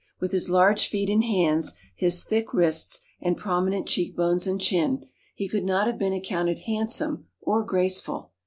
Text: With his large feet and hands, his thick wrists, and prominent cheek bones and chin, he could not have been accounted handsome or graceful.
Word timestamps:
With 0.19 0.31
his 0.31 0.49
large 0.49 0.87
feet 0.87 1.11
and 1.11 1.23
hands, 1.23 1.75
his 1.93 2.23
thick 2.23 2.55
wrists, 2.55 3.01
and 3.21 3.37
prominent 3.37 3.85
cheek 3.85 4.15
bones 4.15 4.47
and 4.47 4.59
chin, 4.59 5.05
he 5.35 5.47
could 5.47 5.63
not 5.63 5.85
have 5.85 5.99
been 5.99 6.11
accounted 6.11 6.57
handsome 6.65 7.27
or 7.43 7.63
graceful. 7.63 8.31